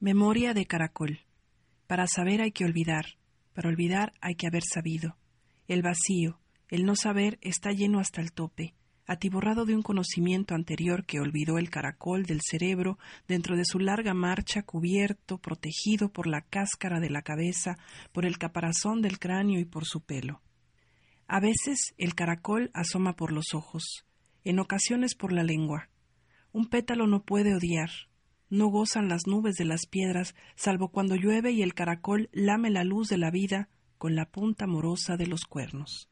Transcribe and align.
Memoria 0.00 0.52
de 0.52 0.66
caracol. 0.66 1.20
Para 1.86 2.08
saber 2.08 2.40
hay 2.40 2.50
que 2.50 2.64
olvidar, 2.64 3.06
para 3.54 3.68
olvidar 3.68 4.12
hay 4.20 4.34
que 4.34 4.48
haber 4.48 4.64
sabido. 4.64 5.16
El 5.68 5.82
vacío, 5.82 6.40
el 6.68 6.84
no 6.84 6.96
saber 6.96 7.38
está 7.40 7.70
lleno 7.70 8.00
hasta 8.00 8.20
el 8.20 8.32
tope, 8.32 8.74
atiborrado 9.06 9.64
de 9.64 9.76
un 9.76 9.82
conocimiento 9.82 10.56
anterior 10.56 11.06
que 11.06 11.20
olvidó 11.20 11.58
el 11.58 11.70
caracol 11.70 12.24
del 12.24 12.40
cerebro 12.42 12.98
dentro 13.28 13.56
de 13.56 13.64
su 13.64 13.78
larga 13.78 14.12
marcha 14.12 14.64
cubierto, 14.64 15.38
protegido 15.38 16.08
por 16.08 16.26
la 16.26 16.40
cáscara 16.40 16.98
de 16.98 17.10
la 17.10 17.22
cabeza, 17.22 17.76
por 18.10 18.26
el 18.26 18.38
caparazón 18.38 19.02
del 19.02 19.20
cráneo 19.20 19.60
y 19.60 19.64
por 19.64 19.84
su 19.84 20.00
pelo. 20.00 20.42
A 21.28 21.38
veces 21.38 21.94
el 21.96 22.16
caracol 22.16 22.72
asoma 22.74 23.14
por 23.14 23.30
los 23.30 23.54
ojos, 23.54 24.04
en 24.42 24.58
ocasiones 24.58 25.14
por 25.14 25.32
la 25.32 25.44
lengua. 25.44 25.90
Un 26.50 26.66
pétalo 26.66 27.06
no 27.06 27.22
puede 27.22 27.54
odiar, 27.54 27.90
no 28.50 28.66
gozan 28.66 29.08
las 29.08 29.26
nubes 29.26 29.56
de 29.56 29.64
las 29.64 29.86
piedras, 29.86 30.34
salvo 30.56 30.88
cuando 30.88 31.14
llueve 31.14 31.52
y 31.52 31.62
el 31.62 31.74
caracol 31.74 32.28
lame 32.32 32.70
la 32.70 32.84
luz 32.84 33.08
de 33.08 33.16
la 33.16 33.30
vida 33.30 33.68
con 33.96 34.14
la 34.14 34.26
punta 34.26 34.66
morosa 34.66 35.16
de 35.16 35.26
los 35.26 35.44
cuernos. 35.44 36.10